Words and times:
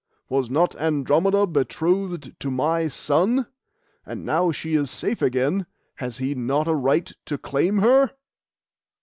Was 0.29 0.49
not 0.49 0.75
Andromeda 0.77 1.45
betrothed 1.45 2.33
to 2.39 2.49
my 2.49 2.87
son? 2.87 3.45
And 4.03 4.25
now 4.25 4.51
she 4.51 4.73
is 4.73 4.89
safe 4.89 5.21
again, 5.21 5.67
has 5.97 6.17
he 6.17 6.33
not 6.33 6.67
a 6.67 6.73
right 6.73 7.13
to 7.25 7.37
claim 7.37 7.77
her? 7.77 8.09